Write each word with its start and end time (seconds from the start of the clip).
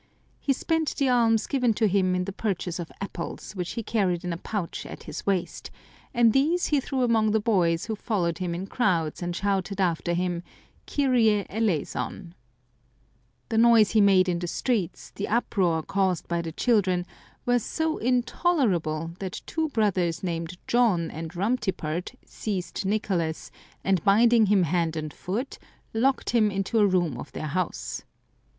He 0.39 0.51
spent 0.51 0.95
the 0.95 1.09
alms 1.09 1.45
given 1.45 1.75
to 1.75 1.87
him 1.87 2.15
in 2.15 2.25
the 2.25 2.33
purchase 2.33 2.79
of 2.79 2.91
apples, 2.99 3.51
which 3.51 3.73
he 3.73 3.83
carried 3.83 4.23
in 4.23 4.33
a 4.33 4.37
pouch 4.37 4.83
at 4.87 5.03
his 5.03 5.27
waist, 5.27 5.69
and 6.11 6.33
these 6.33 6.65
he 6.73 6.79
threw 6.79 7.03
among 7.03 7.29
the 7.29 7.39
boys 7.39 7.85
who 7.85 7.95
followed 7.95 8.39
him 8.39 8.55
in 8.55 8.65
crowds 8.65 9.21
and 9.21 9.35
shouted 9.35 9.79
after 9.79 10.15
him," 10.15 10.41
Kyrie 10.87 11.45
eleison!" 11.51 12.33
The 13.49 13.59
noise 13.59 13.91
he 13.91 14.01
made 14.01 14.27
in 14.27 14.39
the 14.39 14.47
streets, 14.47 15.11
the 15.11 15.27
uproar 15.27 15.83
caused 15.83 16.27
by 16.27 16.41
the 16.41 16.51
children, 16.51 17.05
were 17.45 17.59
so 17.59 17.99
intolerable 17.99 19.11
that 19.19 19.39
two 19.45 19.69
brothers 19.69 20.23
named 20.23 20.57
John 20.65 21.11
and 21.11 21.29
Rumtipert 21.29 22.15
seized 22.25 22.85
Nicolas, 22.87 23.51
and 23.83 24.03
binding 24.03 24.47
him 24.47 24.63
hand 24.63 24.95
and 24.95 25.13
foot, 25.13 25.59
locked 25.93 26.31
him 26.31 26.49
into 26.49 26.79
a 26.79 26.87
room 26.87 27.19
of 27.19 27.31
their 27.33 27.45
house. 27.45 28.01